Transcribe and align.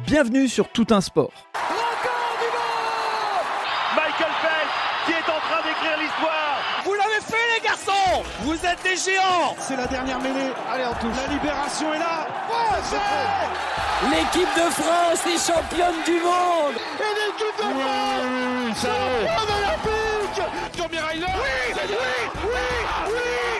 Bienvenue 0.00 0.48
sur 0.48 0.68
Tout 0.68 0.86
un 0.90 1.00
sport. 1.02 1.30
Record 1.54 2.38
du 2.40 2.48
monde 2.48 3.44
Michael 3.94 4.32
Phelps 4.40 4.72
qui 5.04 5.12
est 5.12 5.30
en 5.30 5.40
train 5.40 5.62
d'écrire 5.68 5.98
l'histoire. 6.00 6.56
Vous 6.84 6.94
l'avez 6.94 7.20
fait 7.20 7.54
les 7.54 7.60
garçons 7.62 8.22
Vous 8.40 8.54
êtes 8.54 8.82
des 8.82 8.96
géants 8.96 9.54
C'est 9.58 9.76
la 9.76 9.86
dernière 9.86 10.18
mêlée. 10.18 10.50
Allez, 10.72 10.84
on 10.90 10.94
touche. 10.94 11.16
La 11.26 11.32
libération 11.32 11.92
est 11.92 11.98
là. 11.98 12.26
L'équipe 14.10 14.48
de 14.56 14.70
France 14.70 15.26
est 15.26 15.52
championne 15.52 16.02
du 16.04 16.20
monde 16.20 16.74
Et 16.98 17.12
l'équipe 17.20 17.56
de 17.58 17.62
France 17.62 18.80
Championne 18.80 19.50
olympique 19.58 20.76
Tommy 20.76 20.98
Ryder. 20.98 21.26
Oui, 21.26 21.32
oui, 21.74 21.80
oui, 21.88 21.96
oui, 22.42 22.58
oui, 23.08 23.51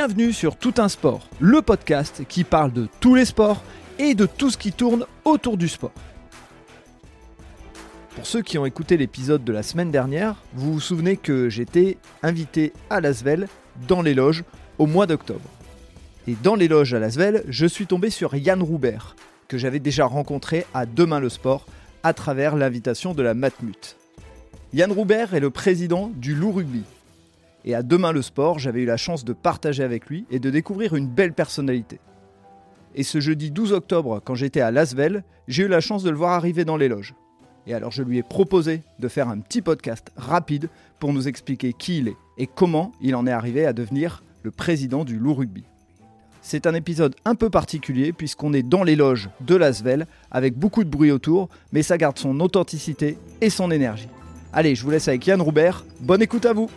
Bienvenue 0.00 0.32
sur 0.32 0.54
Tout 0.54 0.74
un 0.78 0.88
sport, 0.88 1.28
le 1.40 1.60
podcast 1.60 2.22
qui 2.28 2.44
parle 2.44 2.72
de 2.72 2.86
tous 3.00 3.16
les 3.16 3.24
sports 3.24 3.64
et 3.98 4.14
de 4.14 4.26
tout 4.26 4.48
ce 4.48 4.56
qui 4.56 4.70
tourne 4.70 5.06
autour 5.24 5.56
du 5.56 5.66
sport. 5.66 5.90
Pour 8.14 8.24
ceux 8.24 8.42
qui 8.42 8.58
ont 8.58 8.64
écouté 8.64 8.96
l'épisode 8.96 9.42
de 9.42 9.52
la 9.52 9.64
semaine 9.64 9.90
dernière, 9.90 10.36
vous 10.54 10.74
vous 10.74 10.80
souvenez 10.80 11.16
que 11.16 11.48
j'étais 11.48 11.98
invité 12.22 12.72
à 12.90 13.00
Lasvel 13.00 13.48
dans 13.88 14.00
les 14.00 14.14
loges 14.14 14.44
au 14.78 14.86
mois 14.86 15.08
d'octobre. 15.08 15.50
Et 16.28 16.36
dans 16.44 16.54
les 16.54 16.68
loges 16.68 16.94
à 16.94 17.00
Lasvel, 17.00 17.42
je 17.48 17.66
suis 17.66 17.88
tombé 17.88 18.10
sur 18.10 18.36
Yann 18.36 18.62
Roubert, 18.62 19.16
que 19.48 19.58
j'avais 19.58 19.80
déjà 19.80 20.06
rencontré 20.06 20.64
à 20.74 20.86
Demain 20.86 21.18
le 21.18 21.28
Sport 21.28 21.66
à 22.04 22.12
travers 22.12 22.54
l'invitation 22.54 23.14
de 23.14 23.22
la 23.24 23.34
Matmut. 23.34 23.96
Yann 24.72 24.92
Roubert 24.92 25.34
est 25.34 25.40
le 25.40 25.50
président 25.50 26.12
du 26.14 26.36
Loup 26.36 26.52
Rugby. 26.52 26.84
Et 27.68 27.74
à 27.74 27.82
Demain 27.82 28.12
le 28.12 28.22
Sport, 28.22 28.58
j'avais 28.58 28.80
eu 28.80 28.86
la 28.86 28.96
chance 28.96 29.26
de 29.26 29.34
partager 29.34 29.84
avec 29.84 30.06
lui 30.06 30.24
et 30.30 30.38
de 30.38 30.48
découvrir 30.48 30.96
une 30.96 31.06
belle 31.06 31.34
personnalité. 31.34 32.00
Et 32.94 33.02
ce 33.02 33.20
jeudi 33.20 33.50
12 33.50 33.74
octobre, 33.74 34.22
quand 34.24 34.34
j'étais 34.34 34.62
à 34.62 34.70
Lasvel, 34.70 35.22
j'ai 35.48 35.64
eu 35.64 35.68
la 35.68 35.80
chance 35.80 36.02
de 36.02 36.08
le 36.08 36.16
voir 36.16 36.32
arriver 36.32 36.64
dans 36.64 36.78
les 36.78 36.88
loges. 36.88 37.14
Et 37.66 37.74
alors 37.74 37.90
je 37.90 38.02
lui 38.02 38.16
ai 38.16 38.22
proposé 38.22 38.80
de 38.98 39.08
faire 39.08 39.28
un 39.28 39.38
petit 39.40 39.60
podcast 39.60 40.10
rapide 40.16 40.70
pour 40.98 41.12
nous 41.12 41.28
expliquer 41.28 41.74
qui 41.74 41.98
il 41.98 42.08
est 42.08 42.16
et 42.38 42.46
comment 42.46 42.92
il 43.02 43.14
en 43.14 43.26
est 43.26 43.32
arrivé 43.32 43.66
à 43.66 43.74
devenir 43.74 44.24
le 44.44 44.50
président 44.50 45.04
du 45.04 45.18
Loup 45.18 45.34
Rugby. 45.34 45.64
C'est 46.40 46.66
un 46.66 46.72
épisode 46.72 47.16
un 47.26 47.34
peu 47.34 47.50
particulier 47.50 48.14
puisqu'on 48.14 48.54
est 48.54 48.62
dans 48.62 48.82
les 48.82 48.96
loges 48.96 49.28
de 49.42 49.54
Lasvel 49.54 50.06
avec 50.30 50.56
beaucoup 50.56 50.84
de 50.84 50.88
bruit 50.88 51.10
autour, 51.10 51.50
mais 51.72 51.82
ça 51.82 51.98
garde 51.98 52.18
son 52.18 52.40
authenticité 52.40 53.18
et 53.42 53.50
son 53.50 53.70
énergie. 53.70 54.08
Allez, 54.54 54.74
je 54.74 54.82
vous 54.82 54.90
laisse 54.90 55.08
avec 55.08 55.26
Yann 55.26 55.42
Roubert. 55.42 55.84
Bonne 56.00 56.22
écoute 56.22 56.46
à 56.46 56.54
vous. 56.54 56.70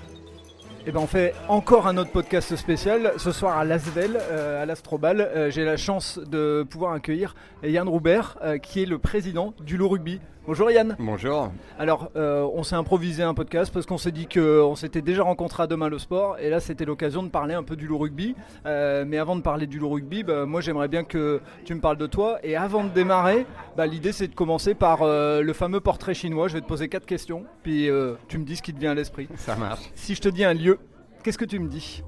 Eh 0.88 0.92
ben 0.92 1.00
on 1.00 1.08
fait 1.08 1.36
encore 1.48 1.86
un 1.86 1.98
autre 1.98 2.10
podcast 2.10 2.56
spécial 2.56 3.14
ce 3.18 3.32
soir 3.32 3.56
à 3.56 3.64
Lasvel, 3.66 4.18
euh, 4.20 4.64
à 4.64 4.66
l'Astrobal. 4.66 5.22
Euh, 5.22 5.52
J'ai 5.52 5.64
la 5.64 5.78
chance 5.78 6.18
de 6.18 6.66
pouvoir 6.68 6.94
accueillir 6.94 7.36
Yann 7.64 7.88
Roubert, 7.88 8.38
euh, 8.42 8.58
qui 8.58 8.82
est 8.82 8.88
le 8.88 8.98
président 8.98 9.54
du 9.64 9.78
Loup 9.78 9.90
Rugby. 9.90 10.20
Bonjour 10.48 10.72
Yann. 10.72 10.96
Bonjour. 10.98 11.52
Alors, 11.78 12.10
euh, 12.16 12.48
on 12.56 12.64
s'est 12.64 12.76
improvisé 12.76 13.22
un 13.22 13.36
podcast 13.36 13.72
parce 13.72 13.86
qu'on 13.86 14.00
s'est 14.00 14.12
dit 14.12 14.26
qu'on 14.28 14.76
s'était 14.76 15.04
déjà 15.04 15.22
rencontré 15.22 15.62
à 15.62 15.68
Demain 15.68 15.88
le 15.88 16.00
Sport 16.00 16.40
et 16.40 16.50
là 16.50 16.60
c'était 16.60 16.84
l'occasion 16.84 17.22
de 17.22 17.30
parler 17.30 17.54
un 17.54 17.62
peu 17.62 17.76
du 17.76 17.86
loup 17.86 18.00
rugby. 18.00 18.36
Euh, 18.66 19.06
mais 19.08 19.20
avant 19.20 19.36
de 19.36 19.42
parler 19.42 19.68
du 19.68 19.78
loup 19.78 19.90
rugby, 19.90 20.24
bah, 20.24 20.48
moi 20.48 20.60
j'aimerais 20.60 20.88
bien 20.88 21.04
que 21.04 21.42
tu 21.64 21.76
me 21.76 21.80
parles 21.80 21.98
de 21.98 22.08
toi. 22.08 22.40
Et 22.42 22.56
avant 22.56 22.84
de 22.84 22.90
démarrer, 22.90 23.46
bah, 23.78 23.86
l'idée 23.86 24.12
c'est 24.12 24.30
de 24.30 24.36
commencer 24.36 24.74
par 24.74 25.04
euh, 25.04 25.44
le 25.44 25.54
fameux 25.54 25.80
portrait 25.80 26.16
chinois. 26.16 26.48
Je 26.48 26.56
vais 26.56 26.62
te 26.62 26.68
poser 26.68 26.90
quatre 26.90 27.06
questions, 27.06 27.46
puis 27.62 27.88
euh, 27.88 28.16
tu 28.28 28.40
me 28.40 28.44
dis 28.44 28.56
ce 28.56 28.64
qui 28.64 28.74
te 28.74 28.80
vient 28.80 28.92
à 28.92 28.96
l'esprit. 28.96 29.28
Ça 29.36 29.56
marche. 29.56 29.92
Si 29.94 30.16
je 30.16 30.22
te 30.22 30.30
dis 30.30 30.44
un 30.44 30.56
lieu, 30.56 30.80
qu'est-ce 31.24 31.38
que 31.38 31.46
tu 31.46 31.60
me 31.60 31.68
dis? 31.68 32.04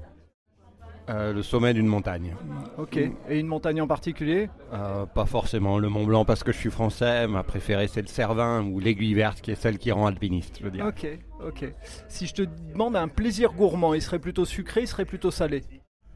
Euh, 1.10 1.34
le 1.34 1.42
sommet 1.42 1.74
d'une 1.74 1.86
montagne. 1.86 2.34
Ok. 2.78 2.96
Et 2.96 3.38
une 3.38 3.46
montagne 3.46 3.82
en 3.82 3.86
particulier 3.86 4.48
Euh, 4.72 5.04
pas 5.04 5.26
forcément 5.26 5.78
le 5.78 5.90
Mont 5.90 6.04
Blanc 6.04 6.24
parce 6.24 6.42
que 6.42 6.50
je 6.50 6.56
suis 6.56 6.70
français. 6.70 7.26
Ma 7.26 7.42
préférée 7.42 7.88
c'est 7.88 8.00
le 8.00 8.06
Cervin 8.08 8.64
ou 8.64 8.80
l'aiguille 8.80 9.12
verte 9.14 9.42
qui 9.42 9.50
est 9.50 9.54
celle 9.54 9.76
qui 9.78 9.92
rend 9.92 10.06
alpiniste, 10.06 10.58
je 10.60 10.64
veux 10.64 10.70
dire. 10.70 10.86
Ok, 10.86 11.06
ok. 11.46 11.72
Si 12.08 12.26
je 12.26 12.32
te 12.34 12.42
demande 12.72 12.96
un 12.96 13.08
plaisir 13.08 13.52
gourmand, 13.52 13.92
il 13.92 14.00
serait 14.00 14.18
plutôt 14.18 14.46
sucré, 14.46 14.80
il 14.82 14.88
serait 14.88 15.04
plutôt 15.04 15.30
salé 15.30 15.62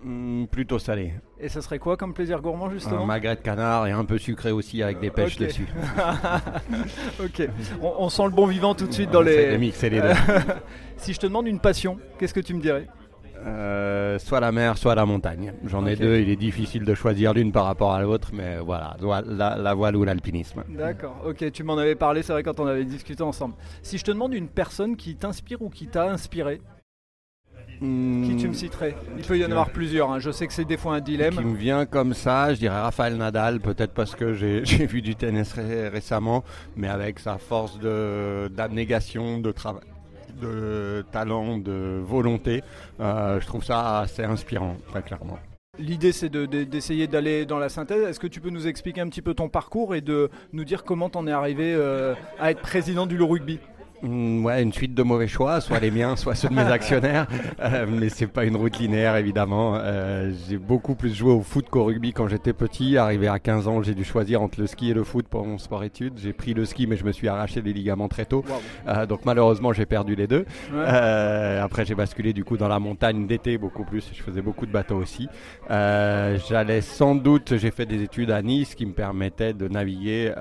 Hmm, 0.03 0.45
plutôt 0.47 0.79
salé. 0.79 1.13
Et 1.41 1.49
ça 1.49 1.61
serait 1.61 1.81
quoi 1.81 1.97
comme 1.97 2.15
plaisir 2.15 2.41
gourmand 2.41 2.71
justement 2.71 3.03
Un 3.03 3.07
magret 3.07 3.35
de 3.35 3.41
canard 3.41 3.89
et 3.89 3.91
un 3.91 4.05
peu 4.05 4.17
sucré 4.17 4.53
aussi 4.53 4.81
avec 4.83 5.01
des 5.01 5.11
pêches 5.11 5.37
dessus. 5.37 5.67
Ok, 7.23 7.49
on, 7.83 7.95
on 7.99 8.09
sent 8.09 8.25
le 8.25 8.31
bon 8.31 8.47
vivant 8.47 8.75
tout 8.75 8.87
de 8.87 8.93
suite 8.93 9.11
dans 9.11 9.21
On 9.21 9.25
de 9.25 9.29
les. 9.31 9.59
mixer 9.59 9.91
les 9.91 10.01
deux. 10.01 10.13
si 10.97 11.13
je 11.13 11.19
te 11.19 11.27
demande 11.27 11.47
une 11.49 11.61
passion, 11.61 11.99
qu'est-ce 12.19 12.33
que 12.35 12.41
tu 12.41 12.55
me 12.55 12.61
dirais? 12.61 12.87
Euh, 13.47 14.19
soit 14.19 14.41
la 14.41 14.51
mer, 14.53 14.77
soit 14.79 14.95
la 14.95 15.07
montagne. 15.07 15.53
J'en 15.65 15.87
ai 15.87 15.97
deux. 15.97 16.19
Il 16.19 16.29
est 16.29 16.37
difficile 16.37 16.85
de 16.85 16.95
choisir 16.95 17.33
l'une 17.35 17.53
par 17.53 17.65
rapport 17.67 17.93
à 17.93 18.03
l'autre, 18.03 18.31
mais 18.33 18.59
voilà, 18.59 18.97
la, 19.27 19.57
la 19.57 19.75
voile 19.75 19.97
ou 19.97 20.05
l'alpinisme. 20.05 20.65
D'accord, 20.69 21.17
ok, 21.27 21.51
tu 21.53 21.63
m'en 21.63 21.77
avais 21.79 21.95
parlé, 21.95 22.23
c'est 22.23 22.33
vrai 22.33 22.43
quand 22.43 22.59
on 22.61 22.67
avait 22.67 22.85
discuté 22.85 23.23
ensemble. 23.23 23.55
Si 23.83 23.97
je 23.99 24.05
te 24.05 24.11
demande 24.11 24.35
une 24.35 24.49
personne 24.49 24.97
qui 24.97 25.15
t'inspire 25.17 25.63
ou 25.63 25.69
qui 25.71 25.87
t'a 25.87 26.11
inspiré, 26.11 26.61
qui 27.81 28.37
tu 28.37 28.49
me 28.49 28.55
citerais? 28.55 28.97
Il 29.17 29.23
peut 29.25 29.39
y 29.39 29.45
en 29.45 29.51
avoir 29.53 29.71
plusieurs, 29.71 30.11
hein, 30.11 30.19
je 30.19 30.33
sais 30.33 30.49
que 30.49 30.53
c'est 30.53 30.65
des 30.65 30.77
fois 30.77 30.95
un 30.95 31.01
Qui 31.01 31.13
dilemme. 31.13 31.35
me 31.37 31.57
vient 31.57 31.87
comme 31.87 32.13
ça, 32.13 32.53
je 32.53 32.59
dirais 32.59 32.81
Raphaël 32.81 33.17
Nadal, 33.17 33.61
peut-être 33.61 33.93
parce 33.95 34.17
que 34.17 34.35
j'ai 34.35 34.63
vu 34.87 35.01
du 35.01 35.15
tennis 35.15 35.53
ré- 35.53 35.89
récemment, 35.89 36.43
mais 36.77 36.89
avec 36.89 37.21
sa 37.21 37.39
force 37.39 37.79
de- 37.79 38.49
d'abnégation, 38.53 39.39
de, 39.39 39.53
travail, 39.53 39.85
de 40.41 41.05
talent, 41.13 41.59
de 41.59 42.01
volonté, 42.05 42.63
euh, 43.01 43.41
je 43.41 43.47
trouve 43.47 43.65
ça 43.65 44.01
assez 44.01 44.25
inspirant, 44.25 44.77
très 44.89 45.03
clairement. 45.03 45.39
L'idée 45.79 46.11
c'est 46.13 46.29
de- 46.29 46.47
de- 46.47 46.65
d'essayer 46.65 47.07
d'aller 47.07 47.47
dans 47.47 47.59
la 47.59 47.69
synthèse. 47.69 48.03
Est-ce 48.09 48.19
que 48.19 48.27
tu 48.27 48.41
peux 48.41 48.51
nous 48.51 48.67
expliquer 48.67 49.01
un 49.01 49.09
petit 49.09 49.23
peu 49.23 49.35
ton 49.35 49.49
parcours 49.49 49.95
et 49.95 50.01
de 50.01 50.29
nous 50.53 50.65
dire 50.65 50.83
comment 50.83 51.09
t'en 51.09 51.27
es 51.27 51.31
arrivé 51.31 51.73
euh, 51.75 52.15
à 52.41 52.51
être 52.51 52.61
président 52.61 53.07
du 53.07 53.21
Rugby? 53.23 53.61
Mm, 54.03 54.45
ouais, 54.45 54.63
une 54.63 54.73
suite 54.73 54.95
de 54.95 55.03
mauvais 55.03 55.27
choix, 55.27 55.61
soit 55.61 55.81
les 55.81 55.91
miens, 55.91 56.15
soit 56.15 56.35
ceux 56.35 56.49
de 56.49 56.55
mes 56.55 56.63
actionnaires, 56.73 57.27
Euh, 57.61 57.87
mais 57.89 58.09
c'est 58.09 58.27
pas 58.29 58.45
une 58.45 58.57
route 58.57 58.79
linéaire 58.79 59.17
évidemment. 59.17 59.75
Euh, 59.77 60.33
j'ai 60.49 60.57
beaucoup 60.59 60.95
plus 60.95 61.13
joué 61.15 61.33
au 61.33 61.41
foot 61.41 61.67
qu'au 61.69 61.85
rugby 61.85 62.13
quand 62.13 62.29
j'étais 62.29 62.53
petit. 62.53 62.97
Arrivé 62.97 63.27
à 63.27 63.39
15 63.39 63.67
ans, 63.67 63.83
j'ai 63.83 63.95
dû 63.95 64.05
choisir 64.05 64.43
entre 64.43 64.61
le 64.61 64.67
ski 64.67 64.91
et 64.91 64.95
le 64.95 65.03
foot 65.03 65.27
pour 65.27 65.45
mon 65.45 65.59
sport 65.59 65.83
études. 65.83 66.15
J'ai 66.19 66.33
pris 66.33 66.55
le 66.55 66.65
ski, 66.65 66.87
mais 66.87 66.97
je 66.97 67.05
me 67.05 67.13
suis 67.13 67.27
arraché 67.29 67.61
les 67.61 67.73
ligaments 67.73 68.09
très 68.09 68.25
tôt. 68.25 68.45
Euh, 68.87 69.07
donc 69.07 69.25
malheureusement, 69.25 69.73
j'ai 69.73 69.87
perdu 69.87 70.15
les 70.15 70.27
deux. 70.27 70.45
Ouais. 70.73 70.85
Euh, 70.87 71.65
après, 71.65 71.85
j'ai 71.85 71.95
basculé 71.95 72.33
du 72.33 72.45
coup 72.45 72.57
dans 72.57 72.69
la 72.69 72.79
montagne 72.79 73.27
d'été 73.27 73.59
beaucoup 73.59 73.85
plus. 73.85 74.09
Je 74.15 74.23
faisais 74.23 74.43
beaucoup 74.43 74.67
de 74.67 74.73
bateaux 74.73 74.97
aussi. 74.97 75.29
J'allais 75.69 76.81
sans 76.81 77.15
doute, 77.17 77.57
j'ai 77.57 77.71
fait 77.71 77.87
des 77.87 78.03
études 78.03 78.31
à 78.31 78.43
Nice 78.43 78.75
qui 78.75 78.87
me 78.87 78.93
permettaient 78.93 79.53
de 79.53 79.67
naviguer 79.67 80.33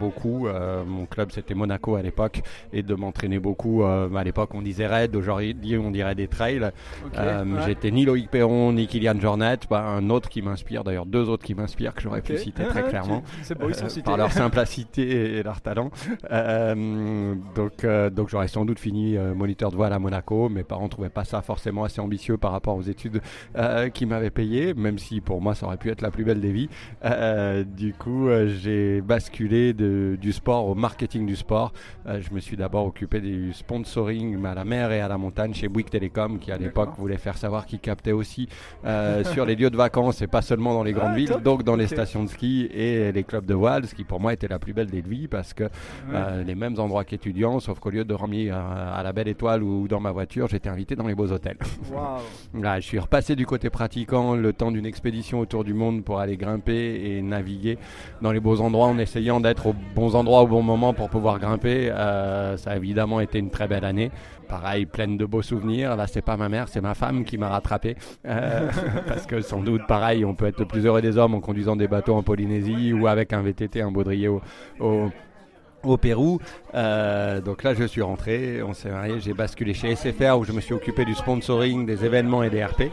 beaucoup. 0.00 0.48
Mon 0.86 1.06
club 1.06 1.30
c'était 1.30 1.54
Monaco 1.54 1.94
à 1.94 2.02
l'époque 2.02 2.42
et 2.72 2.82
de 2.82 2.95
m'entraîner 2.96 3.38
beaucoup. 3.38 3.82
Euh, 3.82 4.12
à 4.14 4.24
l'époque, 4.24 4.50
on 4.54 4.62
disait 4.62 4.86
raid, 4.86 5.14
aujourd'hui 5.16 5.54
on 5.78 5.90
dirait 5.90 6.14
des 6.14 6.28
trails. 6.28 6.70
Euh, 7.16 7.44
ouais. 7.44 7.60
J'étais 7.66 7.90
ni 7.90 8.04
Loïc 8.04 8.30
Perron 8.30 8.72
ni 8.72 8.86
Kylian 8.86 9.18
Jornet. 9.20 9.58
Bah, 9.70 9.82
un 9.84 10.10
autre 10.10 10.28
qui 10.28 10.42
m'inspire, 10.42 10.84
d'ailleurs 10.84 11.06
deux 11.06 11.28
autres 11.28 11.44
qui 11.44 11.54
m'inspirent 11.54 11.94
que 11.94 12.02
j'aurais 12.02 12.22
pu 12.22 12.36
citer 12.38 12.64
très 12.64 12.82
clairement. 12.88 13.22
beau, 13.58 13.68
ils 13.70 13.74
Euh, 13.84 14.02
par 14.04 14.16
leur 14.16 14.32
simplicité 14.32 15.38
et 15.38 15.42
leur 15.42 15.60
talent. 15.60 15.90
Donc, 17.54 17.86
donc 18.14 18.28
j'aurais 18.28 18.48
sans 18.48 18.64
doute 18.64 18.78
fini 18.78 19.16
moniteur 19.34 19.70
de 19.70 19.76
voile 19.76 19.92
à 19.92 19.98
Monaco. 19.98 20.48
Mes 20.48 20.64
parents 20.64 20.88
trouvaient 20.88 21.08
pas 21.08 21.24
ça 21.24 21.42
forcément 21.42 21.84
assez 21.84 22.00
ambitieux 22.00 22.36
par 22.36 22.52
rapport 22.52 22.76
aux 22.76 22.82
études 22.82 23.20
qu'ils 23.94 24.06
m'avaient 24.08 24.30
payées, 24.30 24.74
même 24.74 24.98
si 24.98 25.20
pour 25.20 25.40
moi 25.40 25.54
ça 25.54 25.66
aurait 25.66 25.76
pu 25.76 25.90
être 25.90 26.02
la 26.02 26.10
plus 26.10 26.24
belle 26.24 26.40
des 26.40 26.52
vies. 26.52 26.68
Euh, 27.04 27.64
du 27.64 27.92
coup, 27.92 28.28
euh, 28.28 28.48
j'ai 28.48 29.00
basculé 29.00 29.72
de- 29.72 30.16
du 30.20 30.32
sport 30.32 30.66
au 30.68 30.74
marketing 30.74 31.26
du 31.26 31.36
sport. 31.36 31.72
Euh, 32.06 32.20
je 32.20 32.34
me 32.34 32.40
suis 32.40 32.56
d'abord 32.56 32.85
occupé 32.86 33.20
du 33.20 33.52
sponsoring 33.52 34.44
à 34.44 34.54
la 34.54 34.64
mer 34.64 34.92
et 34.92 35.00
à 35.00 35.08
la 35.08 35.18
montagne 35.18 35.52
chez 35.54 35.68
Bouygues 35.68 35.90
Télécom, 35.90 36.38
qui 36.38 36.52
à 36.52 36.56
l'époque 36.58 36.90
voulait 36.98 37.16
faire 37.18 37.36
savoir 37.36 37.66
qu'ils 37.66 37.80
captaient 37.80 38.12
aussi 38.12 38.48
euh, 38.84 39.24
sur 39.32 39.44
les 39.44 39.54
lieux 39.56 39.70
de 39.70 39.76
vacances 39.76 40.22
et 40.22 40.26
pas 40.26 40.42
seulement 40.42 40.72
dans 40.74 40.82
les 40.84 40.92
grandes 40.92 41.10
Ah, 41.12 41.16
villes, 41.16 41.28
top. 41.28 41.42
donc 41.42 41.62
dans 41.62 41.76
les 41.76 41.86
stations 41.86 42.24
de 42.24 42.28
ski 42.28 42.68
et 42.72 43.12
les 43.12 43.24
clubs 43.24 43.44
de 43.46 43.54
voile, 43.54 43.86
ce 43.86 43.94
qui 43.94 44.04
pour 44.04 44.20
moi 44.20 44.32
était 44.32 44.48
la 44.48 44.58
plus 44.58 44.72
belle 44.72 44.86
des 44.90 45.00
vies 45.00 45.28
parce 45.28 45.52
que 45.54 45.64
euh, 46.12 46.42
les 46.44 46.54
mêmes 46.54 46.78
endroits 46.78 47.04
qu'étudiants, 47.04 47.60
sauf 47.60 47.78
qu'au 47.78 47.90
lieu 47.90 48.04
de 48.04 48.08
dormir 48.08 48.56
à, 48.56 48.96
à 48.96 49.02
la 49.02 49.12
Belle 49.12 49.28
Étoile 49.28 49.62
ou 49.62 49.88
dans 49.88 50.00
ma 50.00 50.12
voiture, 50.12 50.48
j'étais 50.48 50.68
invité 50.68 50.96
dans 50.96 51.06
les 51.06 51.14
beaux 51.14 51.30
hôtels. 51.32 51.58
Là, 52.54 52.80
je 52.80 52.86
suis 52.86 52.98
repassé 52.98 53.36
du 53.36 53.46
côté 53.46 53.70
pratiquant 53.70 54.34
le 54.34 54.52
temps 54.52 54.70
d'une 54.70 54.86
expédition 54.86 55.40
autour 55.40 55.64
du 55.64 55.74
monde 55.74 56.04
pour 56.04 56.20
aller 56.20 56.36
grimper 56.36 57.00
et 57.04 57.22
naviguer 57.22 57.78
dans 58.22 58.32
les 58.32 58.40
beaux 58.40 58.60
endroits 58.60 58.86
en 58.86 58.98
essayant 58.98 59.40
d'être 59.40 59.66
aux 59.66 59.74
bons 59.94 60.14
endroits 60.14 60.42
au 60.42 60.46
bon 60.46 60.62
moment 60.62 60.92
pour 60.94 61.10
pouvoir 61.10 61.38
grimper. 61.38 61.90
Euh, 61.90 62.56
ça 62.56 62.75
évidemment 62.76 63.20
été 63.20 63.38
une 63.38 63.50
très 63.50 63.68
belle 63.68 63.84
année. 63.84 64.10
Pareil, 64.48 64.86
pleine 64.86 65.16
de 65.16 65.24
beaux 65.24 65.42
souvenirs. 65.42 65.96
Là, 65.96 66.06
c'est 66.06 66.22
pas 66.22 66.36
ma 66.36 66.48
mère, 66.48 66.68
c'est 66.68 66.80
ma 66.80 66.94
femme 66.94 67.24
qui 67.24 67.38
m'a 67.38 67.48
rattrapé. 67.48 67.96
Euh, 68.26 68.70
parce 69.06 69.26
que 69.26 69.40
sans 69.40 69.60
doute, 69.60 69.82
pareil, 69.86 70.24
on 70.24 70.34
peut 70.34 70.46
être 70.46 70.60
le 70.60 70.66
plus 70.66 70.86
heureux 70.86 71.02
des 71.02 71.18
hommes 71.18 71.34
en 71.34 71.40
conduisant 71.40 71.76
des 71.76 71.88
bateaux 71.88 72.14
en 72.14 72.22
Polynésie 72.22 72.92
ou 72.92 73.06
avec 73.06 73.32
un 73.32 73.42
VTT, 73.42 73.80
un 73.80 73.90
baudrier 73.90 74.28
au, 74.28 75.10
Pérou. 76.00 76.40
Euh, 76.74 77.40
donc 77.40 77.62
là, 77.62 77.72
je 77.72 77.84
suis 77.84 78.02
rentré, 78.02 78.60
on 78.60 78.72
s'est 78.72 78.90
marié, 78.90 79.20
j'ai 79.20 79.34
basculé 79.34 79.72
chez 79.72 79.94
SFR 79.94 80.36
où 80.36 80.44
je 80.44 80.50
me 80.50 80.60
suis 80.60 80.74
occupé 80.74 81.04
du 81.04 81.14
sponsoring, 81.14 81.86
des 81.86 82.04
événements 82.04 82.42
et 82.42 82.50
des 82.50 82.64
RP. 82.64 82.90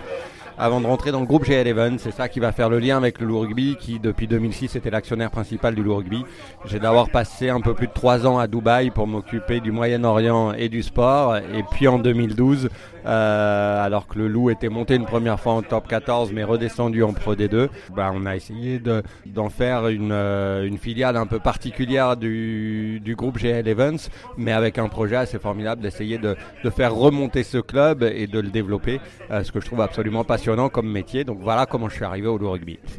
Avant 0.57 0.81
de 0.81 0.85
rentrer 0.85 1.11
dans 1.11 1.19
le 1.19 1.25
groupe 1.25 1.45
G11. 1.45 1.97
C'est 1.97 2.11
ça 2.11 2.29
qui 2.29 2.39
va 2.39 2.51
faire 2.51 2.69
le 2.69 2.79
lien 2.79 2.97
avec 2.97 3.19
le 3.19 3.27
Loup 3.27 3.39
Rugby, 3.39 3.75
qui 3.79 4.00
depuis 4.00 4.27
2006 4.27 4.75
était 4.75 4.89
l'actionnaire 4.89 5.31
principal 5.31 5.75
du 5.75 5.83
Loup 5.83 5.95
Rugby. 5.95 6.23
J'ai 6.65 6.79
d'abord 6.79 7.09
passé 7.09 7.50
un 7.50 7.61
peu 7.61 7.73
plus 7.73 7.88
de 7.88 7.94
trois 7.94 8.25
ans 8.27 8.39
à 8.39 8.47
Dubaï 8.47 8.91
pour 8.91 9.07
m'occuper 9.07 9.59
du 9.59 9.71
Moyen-Orient 9.71 10.53
et 10.53 10.69
du 10.69 10.83
sport. 10.83 11.38
Et 11.38 11.63
puis 11.71 11.88
en 11.88 12.00
2012, 12.00 12.69
euh, 13.05 13.83
alors 13.83 14.07
que 14.07 14.17
le 14.17 14.27
Loup 14.27 14.50
était 14.50 14.69
monté 14.69 14.95
une 14.95 15.05
première 15.05 15.39
fois 15.39 15.53
en 15.53 15.61
top 15.61 15.88
14 15.88 16.31
mais 16.31 16.44
redescendu 16.44 17.03
en 17.03 17.13
Pro 17.13 17.35
D2, 17.35 17.69
bah, 17.95 18.11
on 18.13 18.25
a 18.25 18.35
essayé 18.35 18.81
d'en 19.25 19.50
faire 19.50 19.88
une, 19.88 20.11
euh, 20.11 20.65
une, 20.65 20.77
filiale 20.77 21.17
un 21.17 21.25
peu 21.25 21.39
particulière 21.39 22.17
du, 22.17 23.00
du 23.03 23.15
groupe 23.15 23.38
GL 23.38 23.67
Events, 23.67 24.09
mais 24.38 24.51
avec 24.51 24.77
un 24.77 24.88
projet 24.88 25.15
assez 25.15 25.39
formidable 25.39 25.81
d'essayer 25.81 26.17
de, 26.17 26.35
de, 26.63 26.69
faire 26.69 26.94
remonter 26.94 27.44
ce 27.44 27.57
club 27.57 28.03
et 28.03 28.27
de 28.27 28.39
le 28.39 28.50
développer, 28.50 29.00
euh, 29.31 29.44
ce 29.44 29.51
que 29.51 29.59
je 29.59 29.65
trouve 29.65 29.81
absolument 29.81 30.23
passionnant 30.23 30.69
comme 30.69 30.89
métier. 30.89 31.23
Donc 31.23 31.39
voilà 31.41 31.65
comment 31.65 31.89
je 31.89 31.95
suis 31.95 32.05
arrivé 32.05 32.27
au 32.27 32.38
Loup 32.38 32.51
Rugby. 32.51 32.79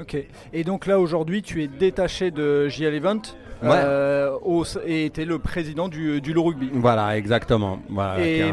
Ok. 0.00 0.16
Et 0.52 0.62
donc 0.62 0.86
là 0.86 1.00
aujourd'hui, 1.00 1.42
tu 1.42 1.64
es 1.64 1.66
détaché 1.66 2.30
de 2.30 2.68
JL 2.68 2.94
Event 2.94 3.22
euh, 3.64 4.38
et 4.86 5.10
tu 5.10 5.22
es 5.22 5.24
le 5.24 5.38
président 5.38 5.88
du, 5.88 6.20
du 6.20 6.32
Loup 6.32 6.44
Rugby. 6.44 6.70
Voilà, 6.72 7.16
exactement. 7.16 7.80
Voilà, 7.88 8.24
et 8.24 8.52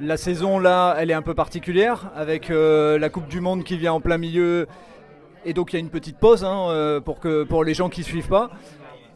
la 0.00 0.16
saison 0.16 0.58
là, 0.58 0.96
elle 0.98 1.10
est 1.10 1.14
un 1.14 1.22
peu 1.22 1.34
particulière 1.34 2.10
avec 2.14 2.50
euh, 2.50 2.98
la 2.98 3.08
Coupe 3.08 3.28
du 3.28 3.40
Monde 3.40 3.64
qui 3.64 3.76
vient 3.76 3.92
en 3.92 4.00
plein 4.00 4.18
milieu. 4.18 4.66
Et 5.44 5.52
donc 5.52 5.72
il 5.72 5.76
y 5.76 5.78
a 5.78 5.80
une 5.80 5.90
petite 5.90 6.18
pause 6.18 6.44
hein, 6.44 6.68
euh, 6.70 7.00
pour, 7.00 7.20
que, 7.20 7.44
pour 7.44 7.64
les 7.64 7.74
gens 7.74 7.88
qui 7.88 8.00
ne 8.00 8.06
suivent 8.06 8.28
pas. 8.28 8.50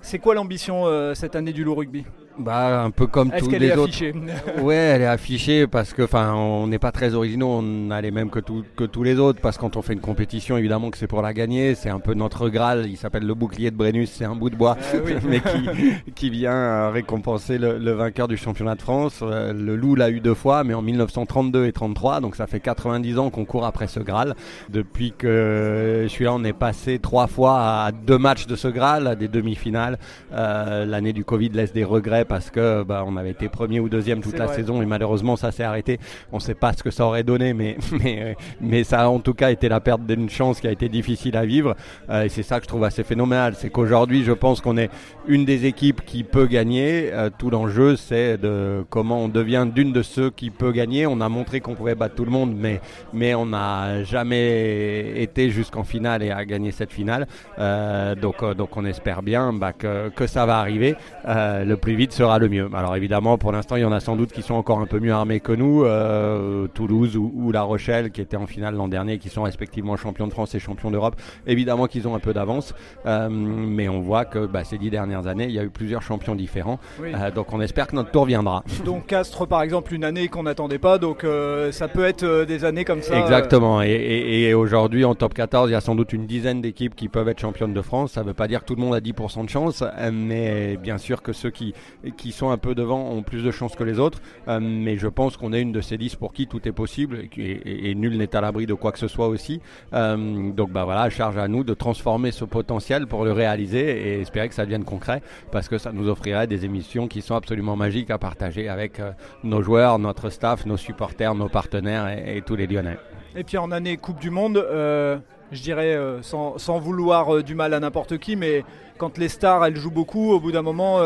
C'est 0.00 0.18
quoi 0.18 0.34
l'ambition 0.34 0.84
cette 1.14 1.34
année 1.34 1.52
du 1.52 1.64
Loup 1.64 1.74
Rugby? 1.74 2.04
Bah, 2.38 2.82
un 2.82 2.90
peu 2.90 3.06
comme 3.06 3.30
tous 3.30 3.50
les 3.50 3.72
autres. 3.72 3.84
Affichée? 3.84 4.14
Ouais, 4.60 4.74
elle 4.74 5.02
est 5.02 5.06
affichée 5.06 5.66
parce 5.66 5.92
que, 5.92 6.02
enfin, 6.02 6.34
on 6.34 6.66
n'est 6.66 6.78
pas 6.78 6.92
très 6.92 7.14
originaux, 7.14 7.60
on 7.62 7.90
a 7.90 8.00
les 8.00 8.10
mêmes 8.10 8.30
que, 8.30 8.40
que 8.40 8.84
tous 8.84 9.02
les 9.02 9.18
autres 9.18 9.40
parce 9.40 9.56
que 9.56 9.62
quand 9.62 9.76
on 9.76 9.82
fait 9.82 9.94
une 9.94 10.00
compétition, 10.00 10.56
évidemment 10.56 10.90
que 10.90 10.98
c'est 10.98 11.06
pour 11.06 11.22
la 11.22 11.32
gagner. 11.32 11.74
C'est 11.74 11.90
un 11.90 12.00
peu 12.00 12.14
notre 12.14 12.48
graal. 12.48 12.86
Il 12.88 12.96
s'appelle 12.96 13.26
le 13.26 13.34
bouclier 13.34 13.70
de 13.70 13.76
Brennus. 13.76 14.10
C'est 14.10 14.24
un 14.24 14.36
bout 14.36 14.50
de 14.50 14.56
bois, 14.56 14.76
ah 14.80 14.96
mais 15.28 15.40
qui, 15.40 16.12
qui 16.12 16.30
vient 16.30 16.52
euh, 16.52 16.90
récompenser 16.90 17.58
le, 17.58 17.92
vainqueur 17.92 18.28
du 18.28 18.36
championnat 18.36 18.74
de 18.74 18.82
France. 18.82 19.20
Euh, 19.22 19.52
le 19.52 19.76
loup 19.76 19.94
l'a 19.94 20.10
eu 20.10 20.20
deux 20.20 20.34
fois, 20.34 20.64
mais 20.64 20.74
en 20.74 20.82
1932 20.82 21.66
et 21.66 21.72
33, 21.72 22.20
donc 22.20 22.36
ça 22.36 22.46
fait 22.46 22.60
90 22.60 23.18
ans 23.18 23.30
qu'on 23.30 23.44
court 23.44 23.64
après 23.64 23.86
ce 23.86 24.00
graal. 24.00 24.34
Depuis 24.68 25.12
que 25.16 26.02
je 26.02 26.08
suis 26.08 26.24
là, 26.24 26.34
on 26.34 26.44
est 26.44 26.52
passé 26.52 26.98
trois 26.98 27.26
fois 27.26 27.84
à 27.84 27.92
deux 27.92 28.18
matchs 28.18 28.46
de 28.46 28.56
ce 28.56 28.68
graal, 28.68 29.06
à 29.06 29.14
des 29.14 29.28
demi-finales. 29.28 29.98
Euh, 30.32 30.84
l'année 30.84 31.12
du 31.12 31.24
Covid 31.24 31.50
laisse 31.50 31.72
des 31.72 31.84
regrets 31.84 32.24
parce 32.26 32.50
que 32.50 32.82
bah, 32.82 33.04
on 33.06 33.16
avait 33.16 33.30
été 33.30 33.48
premier 33.48 33.80
ou 33.80 33.88
deuxième 33.88 34.20
toute 34.20 34.38
la 34.38 34.48
saison 34.48 34.82
et 34.82 34.86
malheureusement 34.86 35.36
ça 35.36 35.52
s'est 35.52 35.64
arrêté. 35.64 35.98
On 36.32 36.36
ne 36.36 36.42
sait 36.42 36.54
pas 36.54 36.72
ce 36.72 36.82
que 36.82 36.90
ça 36.90 37.06
aurait 37.06 37.22
donné, 37.22 37.54
mais, 37.54 37.76
mais, 38.02 38.36
mais 38.60 38.84
ça 38.84 39.02
a 39.02 39.08
en 39.08 39.18
tout 39.18 39.34
cas 39.34 39.50
été 39.50 39.68
la 39.68 39.80
perte 39.80 40.06
d'une 40.06 40.28
chance 40.28 40.60
qui 40.60 40.66
a 40.66 40.72
été 40.72 40.88
difficile 40.88 41.36
à 41.36 41.44
vivre. 41.44 41.76
Euh, 42.10 42.24
et 42.24 42.28
c'est 42.28 42.42
ça 42.42 42.58
que 42.58 42.64
je 42.64 42.68
trouve 42.68 42.84
assez 42.84 43.04
phénoménal. 43.04 43.54
C'est 43.56 43.70
qu'aujourd'hui, 43.70 44.24
je 44.24 44.32
pense 44.32 44.60
qu'on 44.60 44.76
est 44.76 44.90
une 45.26 45.44
des 45.44 45.66
équipes 45.66 46.04
qui 46.04 46.24
peut 46.24 46.46
gagner. 46.46 47.10
Euh, 47.12 47.30
tout 47.36 47.50
l'enjeu, 47.50 47.96
c'est 47.96 48.38
de 48.38 48.84
comment 48.90 49.20
on 49.20 49.28
devient 49.28 49.66
d'une 49.72 49.92
de 49.92 50.02
ceux 50.02 50.30
qui 50.30 50.50
peut 50.50 50.72
gagner. 50.72 51.06
On 51.06 51.20
a 51.20 51.28
montré 51.28 51.60
qu'on 51.60 51.74
pouvait 51.74 51.94
battre 51.94 52.14
tout 52.14 52.24
le 52.24 52.30
monde, 52.30 52.54
mais, 52.56 52.80
mais 53.12 53.34
on 53.34 53.46
n'a 53.46 54.02
jamais 54.04 55.22
été 55.22 55.50
jusqu'en 55.50 55.84
finale 55.84 56.22
et 56.22 56.30
à 56.30 56.44
gagner 56.44 56.70
cette 56.70 56.92
finale. 56.92 57.26
Euh, 57.58 58.14
donc, 58.14 58.44
donc 58.54 58.76
on 58.76 58.84
espère 58.84 59.22
bien 59.22 59.52
bah, 59.52 59.72
que, 59.72 60.08
que 60.10 60.26
ça 60.26 60.46
va 60.46 60.58
arriver 60.58 60.96
le 61.26 61.74
plus 61.74 61.94
vite 61.94 62.12
sera 62.16 62.38
le 62.38 62.48
mieux. 62.48 62.68
Alors 62.74 62.96
évidemment, 62.96 63.36
pour 63.36 63.52
l'instant, 63.52 63.76
il 63.76 63.82
y 63.82 63.84
en 63.84 63.92
a 63.92 64.00
sans 64.00 64.16
doute 64.16 64.32
qui 64.32 64.42
sont 64.42 64.54
encore 64.54 64.80
un 64.80 64.86
peu 64.86 65.00
mieux 65.00 65.12
armés 65.12 65.40
que 65.40 65.52
nous. 65.52 65.84
Euh, 65.84 66.66
Toulouse 66.68 67.16
ou, 67.16 67.52
La 67.52 67.62
Rochelle, 67.62 68.10
qui 68.10 68.20
étaient 68.20 68.36
en 68.36 68.46
finale 68.46 68.74
l'an 68.74 68.88
dernier, 68.88 69.18
qui 69.18 69.28
sont 69.28 69.42
respectivement 69.42 69.96
champions 69.96 70.26
de 70.26 70.32
France 70.32 70.54
et 70.54 70.58
champions 70.58 70.90
d'Europe. 70.90 71.16
Évidemment 71.46 71.86
qu'ils 71.86 72.08
ont 72.08 72.14
un 72.14 72.18
peu 72.18 72.32
d'avance, 72.32 72.74
euh, 73.04 73.28
mais 73.30 73.88
on 73.88 74.00
voit 74.00 74.24
que 74.24 74.46
bah, 74.46 74.64
ces 74.64 74.78
dix 74.78 74.90
dernières 74.90 75.26
années, 75.26 75.44
il 75.44 75.52
y 75.52 75.58
a 75.58 75.62
eu 75.62 75.68
plusieurs 75.68 76.02
champions 76.02 76.34
différents. 76.34 76.78
Euh, 77.02 77.30
donc 77.30 77.52
on 77.52 77.60
espère 77.60 77.86
que 77.86 77.94
notre 77.94 78.10
tour 78.10 78.24
viendra. 78.24 78.64
Donc 78.84 79.06
Castres, 79.06 79.46
par 79.46 79.62
exemple, 79.62 79.92
une 79.92 80.04
année 80.04 80.28
qu'on 80.28 80.44
n'attendait 80.44 80.78
pas, 80.78 80.98
donc 80.98 81.26
ça 81.70 81.88
peut 81.88 82.04
être 82.04 82.44
des 82.44 82.64
années 82.64 82.84
comme 82.84 83.02
ça. 83.02 83.18
Exactement. 83.18 83.82
Et, 83.82 84.54
aujourd'hui, 84.54 85.04
en 85.04 85.14
top 85.14 85.34
14, 85.34 85.68
il 85.68 85.72
y 85.72 85.76
a 85.76 85.80
sans 85.80 85.94
doute 85.94 86.12
une 86.12 86.26
dizaine 86.26 86.60
d'équipes 86.60 86.94
qui 86.94 87.08
peuvent 87.08 87.28
être 87.28 87.40
championnes 87.40 87.74
de 87.74 87.82
France. 87.82 88.12
Ça 88.12 88.22
ne 88.22 88.26
veut 88.28 88.34
pas 88.34 88.48
dire 88.48 88.60
que 88.60 88.66
tout 88.66 88.74
le 88.74 88.80
monde 88.80 88.94
a 88.94 89.00
10% 89.00 89.44
de 89.44 89.50
chance, 89.50 89.84
mais 90.12 90.76
bien 90.76 90.98
sûr 90.98 91.22
que 91.22 91.32
ceux 91.32 91.50
qui, 91.50 91.74
qui 92.16 92.32
sont 92.32 92.50
un 92.50 92.58
peu 92.58 92.74
devant 92.74 93.10
ont 93.10 93.22
plus 93.22 93.42
de 93.42 93.50
chances 93.50 93.74
que 93.74 93.84
les 93.84 93.98
autres. 93.98 94.20
Euh, 94.48 94.60
mais 94.60 94.96
je 94.96 95.08
pense 95.08 95.36
qu'on 95.36 95.52
est 95.52 95.62
une 95.62 95.72
de 95.72 95.80
ces 95.80 95.98
10 95.98 96.16
pour 96.16 96.32
qui 96.32 96.46
tout 96.46 96.66
est 96.66 96.72
possible 96.72 97.24
et, 97.36 97.94
nul 97.94 98.16
n'est 98.16 98.34
à 98.36 98.40
l'abri 98.40 98.66
de 98.66 98.74
quoi 98.74 98.92
que 98.92 98.98
ce 98.98 99.08
soit 99.08 99.28
aussi. 99.28 99.60
Euh, 99.92 100.52
donc 100.52 100.70
bah 100.70 100.84
voilà, 100.84 101.08
charge 101.10 101.38
à 101.38 101.48
nous 101.48 101.64
de 101.64 101.74
transformer 101.74 102.30
ce 102.30 102.44
potentiel 102.44 103.06
pour 103.06 103.24
le 103.24 103.32
réaliser 103.32 103.80
et 103.80 104.20
espérer 104.20 104.48
que 104.48 104.54
ça 104.54 104.64
devienne 104.64 104.84
concret 104.84 105.22
parce 105.50 105.68
que 105.68 105.78
ça 105.78 105.92
nous 105.92 106.08
offrirait 106.08 106.46
des 106.46 106.64
émissions 106.64 107.08
qui 107.08 107.22
sont 107.22 107.34
absolument 107.34 107.76
magiques 107.76 108.10
à 108.10 108.18
partager 108.18 108.68
avec 108.68 109.00
euh, 109.00 109.12
nos 109.44 109.62
joueurs, 109.62 109.98
notre 109.98 110.30
staff, 110.30 110.66
nos 110.66 110.76
supporters, 110.76 111.34
nos 111.34 111.48
partenaires 111.48 112.08
et, 112.08 112.42
tous 112.44 112.56
les 112.56 112.66
Lyonnais. 112.66 112.98
Et 113.34 113.44
puis 113.44 113.58
en 113.58 113.70
année 113.70 113.96
Coupe 113.96 114.20
du 114.20 114.30
Monde, 114.30 114.64
je 114.70 115.62
dirais 115.62 115.98
sans, 116.22 116.58
sans, 116.58 116.78
vouloir 116.78 117.42
du 117.42 117.54
mal 117.54 117.74
à 117.74 117.80
n'importe 117.80 118.18
qui, 118.18 118.36
mais 118.36 118.64
quand 118.98 119.18
les 119.18 119.28
stars 119.28 119.64
elles 119.64 119.76
jouent 119.76 119.90
beaucoup, 119.90 120.30
au 120.30 120.40
bout 120.40 120.52
d'un 120.52 120.62
moment 120.62 121.00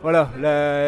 voilà, 0.00 0.30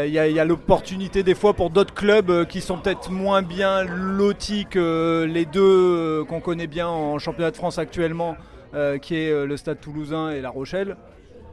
il 0.07 0.13
y 0.13 0.19
a, 0.19 0.45
l'opportunité 0.45 1.25
des 1.25 1.35
fois 1.35 1.55
pour 1.55 1.71
d'autres 1.71 1.95
clubs 1.95 2.31
euh, 2.31 2.45
qui 2.45 2.61
sont 2.61 2.79
peut-être 2.79 3.11
moins 3.11 3.43
bien 3.43 3.83
lotis 3.83 4.67
que 4.71 5.27
les 5.29 5.47
deux 5.47 5.61
euh, 5.61 6.25
qu'on 6.25 6.41
connaît 6.41 6.69
bien 6.69 6.87
en 6.87 7.19
championnat 7.19 7.51
de 7.51 7.57
France 7.57 7.79
actuellement, 7.79 8.37
euh, 8.75 8.99
qui 8.99 9.17
est 9.17 9.47
le 9.47 9.57
Stade 9.57 9.81
Toulousain 9.81 10.31
et 10.31 10.41
La 10.41 10.51
Rochelle. 10.51 10.97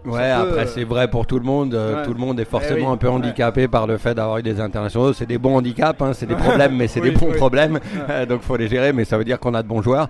Ouais, 0.08 0.32
après 0.32 0.62
euh, 0.62 0.68
c'est 0.68 0.86
vrai 0.86 1.10
pour 1.10 1.28
tout 1.28 1.38
le 1.38 1.44
monde. 1.44 1.74
Euh, 1.74 2.06
tout 2.06 2.14
le 2.14 2.20
monde 2.20 2.40
est 2.40 2.46
forcément 2.46 2.88
eh 2.92 2.94
un 2.94 2.98
peu 2.98 3.10
handicapé 3.10 3.68
par 3.68 3.86
le 3.88 3.98
fait 3.98 4.16
d'avoir 4.16 4.38
eu 4.38 4.44
des 4.44 4.62
internationaux. 4.62 5.12
C'est 5.12 5.26
des 5.26 5.38
bons 5.38 5.58
handicaps, 5.58 6.02
hein, 6.02 6.14
c'est 6.14 6.26
des 6.26 6.36
problèmes, 6.36 6.76
mais 6.78 6.88
c'est 6.88 7.02
des 7.08 7.12
bons 7.12 7.34
problèmes. 7.34 7.80
Euh, 8.10 8.26
donc 8.26 8.42
faut 8.42 8.56
les 8.56 8.70
gérer, 8.70 8.94
mais 8.94 9.04
ça 9.04 9.18
veut 9.18 9.26
dire 9.26 9.38
qu'on 9.38 9.54
a 9.54 9.62
de 9.62 9.68
bons 9.68 9.82
joueurs. 9.82 10.08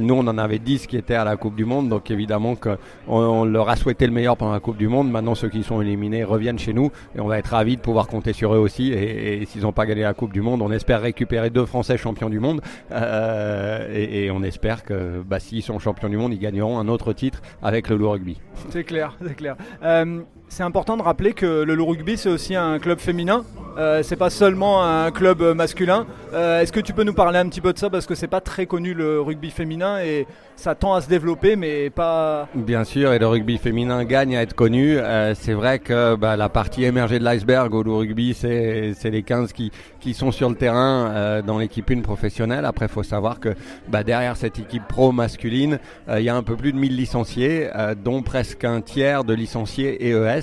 nous, 0.00 0.14
on 0.14 0.26
en 0.28 0.38
avait 0.38 0.60
10 0.60 0.86
qui 0.86 0.96
étaient 0.96 1.16
à 1.16 1.24
la 1.24 1.36
Coupe 1.36 1.56
du 1.56 1.64
Monde, 1.64 1.88
donc 1.88 2.12
évidemment 2.12 2.54
qu'on 2.54 2.76
on 3.08 3.44
leur 3.44 3.68
a 3.68 3.74
souhaité 3.74 4.06
le 4.06 4.12
meilleur 4.12 4.36
pendant 4.36 4.52
la 4.52 4.60
Coupe 4.60 4.76
du 4.76 4.86
Monde. 4.86 5.10
Maintenant, 5.10 5.34
ceux 5.34 5.48
qui 5.48 5.64
sont 5.64 5.80
éliminés 5.80 6.22
reviennent 6.22 6.58
chez 6.58 6.72
nous 6.72 6.92
et 7.16 7.20
on 7.20 7.26
va 7.26 7.38
être 7.38 7.48
ravis 7.48 7.76
de 7.76 7.82
pouvoir 7.82 8.06
compter 8.06 8.32
sur 8.32 8.54
eux 8.54 8.58
aussi. 8.58 8.92
Et, 8.92 9.44
s'ils 9.46 9.62
n'ont 9.62 9.72
pas 9.72 9.86
gagné 9.86 10.02
la 10.02 10.14
Coupe 10.14 10.32
du 10.32 10.42
Monde, 10.42 10.62
on 10.62 10.70
espère 10.70 11.00
récupérer 11.00 11.50
deux 11.50 11.66
Français 11.66 11.96
champions 11.96 12.30
du 12.30 12.38
monde. 12.38 12.60
Et, 12.92 14.26
et, 14.26 14.30
on 14.30 14.42
espère 14.44 14.84
que 14.84 15.22
bah, 15.26 15.40
s'ils 15.40 15.62
sont 15.62 15.80
champions 15.80 16.08
du 16.08 16.16
monde, 16.16 16.32
ils 16.32 16.38
gagneront 16.38 16.78
un 16.78 16.86
autre 16.86 17.12
titre 17.12 17.40
avec 17.62 17.88
le 17.88 17.96
loup 17.96 18.10
rugby. 18.10 18.38
C'est 18.68 18.84
clair, 18.84 19.16
c'est 19.40 19.56
clair. 19.80 20.30
C'est 20.50 20.64
important 20.64 20.96
de 20.96 21.02
rappeler 21.02 21.32
que 21.32 21.62
le 21.62 21.80
rugby 21.80 22.16
c'est 22.16 22.28
aussi 22.28 22.56
un 22.56 22.80
club 22.80 22.98
féminin. 22.98 23.44
Euh, 23.78 24.02
c'est 24.02 24.16
pas 24.16 24.30
seulement 24.30 24.82
un 24.84 25.12
club 25.12 25.42
masculin. 25.54 26.06
Euh, 26.34 26.60
est-ce 26.60 26.72
que 26.72 26.80
tu 26.80 26.92
peux 26.92 27.04
nous 27.04 27.14
parler 27.14 27.38
un 27.38 27.48
petit 27.48 27.60
peu 27.60 27.72
de 27.72 27.78
ça? 27.78 27.88
Parce 27.88 28.04
que 28.04 28.16
c'est 28.16 28.26
pas 28.26 28.40
très 28.40 28.66
connu 28.66 28.92
le 28.92 29.20
rugby 29.20 29.50
féminin 29.50 30.00
et 30.00 30.26
ça 30.56 30.74
tend 30.74 30.92
à 30.92 31.00
se 31.00 31.08
développer 31.08 31.54
mais 31.54 31.88
pas. 31.88 32.48
Bien 32.54 32.82
sûr 32.82 33.12
et 33.12 33.20
le 33.20 33.28
rugby 33.28 33.58
féminin 33.58 34.04
gagne 34.04 34.36
à 34.36 34.42
être 34.42 34.54
connu. 34.54 34.98
Euh, 34.98 35.34
c'est 35.36 35.52
vrai 35.52 35.78
que 35.78 36.16
bah, 36.16 36.36
la 36.36 36.48
partie 36.48 36.82
émergée 36.82 37.20
de 37.20 37.24
l'iceberg 37.24 37.72
au 37.72 37.98
rugby 37.98 38.34
c'est 38.34 38.92
les 39.04 39.22
15 39.22 39.52
qui, 39.52 39.70
qui 40.00 40.14
sont 40.14 40.32
sur 40.32 40.50
le 40.50 40.56
terrain 40.56 41.40
dans 41.46 41.58
l'équipe 41.58 41.88
1 41.88 42.00
professionnelle. 42.00 42.64
Après 42.64 42.86
il 42.86 42.92
faut 42.92 43.04
savoir 43.04 43.38
que 43.38 43.50
bah, 43.88 44.02
derrière 44.02 44.36
cette 44.36 44.58
équipe 44.58 44.86
pro 44.88 45.12
masculine 45.12 45.78
il 46.12 46.22
y 46.22 46.28
a 46.28 46.34
un 46.34 46.42
peu 46.42 46.56
plus 46.56 46.72
de 46.72 46.78
1000 46.78 46.96
licenciés 46.96 47.68
dont 48.04 48.22
presque 48.22 48.64
un 48.64 48.80
tiers 48.80 49.22
de 49.22 49.32
licenciés 49.32 50.10
EES 50.10 50.39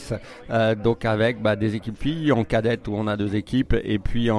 euh, 0.49 0.75
donc 0.75 1.05
avec 1.05 1.41
bah, 1.41 1.55
des 1.55 1.75
équipes 1.75 1.97
filles 1.97 2.31
en 2.31 2.43
cadette 2.43 2.87
où 2.87 2.93
on 2.95 3.07
a 3.07 3.17
deux 3.17 3.35
équipes 3.35 3.75
et 3.83 3.99
puis 3.99 4.31
en, 4.31 4.37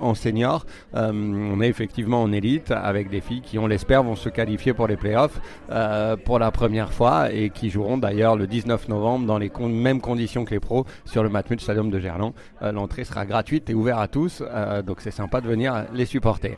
en, 0.00 0.14
senior, 0.14 0.66
euh, 0.94 1.12
on 1.12 1.60
est 1.60 1.68
effectivement 1.68 2.22
en 2.22 2.32
élite 2.32 2.70
avec 2.70 3.10
des 3.10 3.20
filles 3.20 3.42
qui, 3.42 3.58
on 3.58 3.66
l'espère, 3.66 4.02
vont 4.02 4.16
se 4.16 4.28
qualifier 4.28 4.72
pour 4.74 4.86
les 4.86 4.96
playoffs 4.96 5.40
euh, 5.70 6.16
pour 6.16 6.38
la 6.38 6.50
première 6.50 6.92
fois 6.92 7.32
et 7.32 7.50
qui 7.50 7.70
joueront 7.70 7.98
d'ailleurs 7.98 8.36
le 8.36 8.46
19 8.46 8.88
novembre 8.88 9.26
dans 9.26 9.38
les 9.38 9.50
mêmes 9.60 10.00
conditions 10.00 10.44
que 10.44 10.50
les 10.50 10.60
pros 10.60 10.84
sur 11.04 11.22
le 11.22 11.28
Matmut 11.28 11.60
Stadium 11.60 11.90
de 11.90 11.98
Gerland. 11.98 12.32
L'entrée 12.60 13.04
sera 13.04 13.26
gratuite 13.26 13.70
et 13.70 13.74
ouverte 13.74 14.00
à 14.00 14.08
tous, 14.08 14.42
donc 14.86 15.00
c'est 15.00 15.10
sympa 15.10 15.40
de 15.40 15.48
venir 15.48 15.86
les 15.92 16.06
supporter. 16.06 16.56